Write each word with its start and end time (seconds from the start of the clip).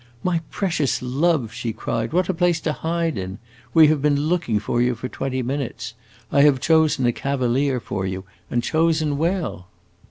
"My 0.23 0.41
precious 0.49 0.99
love," 1.03 1.53
she 1.53 1.73
cried, 1.73 2.11
"what 2.11 2.27
a 2.27 2.33
place 2.33 2.59
to 2.61 2.73
hide 2.73 3.19
in! 3.19 3.37
We 3.71 3.85
have 3.89 4.01
been 4.01 4.19
looking 4.21 4.57
for 4.57 4.81
you 4.81 4.95
for 4.95 5.07
twenty 5.07 5.43
minutes; 5.43 5.93
I 6.31 6.41
have 6.41 6.59
chosen 6.59 7.05
a 7.05 7.11
cavalier 7.11 7.79
for 7.79 8.03
you, 8.03 8.23
and 8.49 8.63
chosen 8.63 9.19
well!" 9.19 9.67